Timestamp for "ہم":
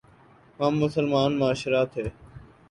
0.59-0.73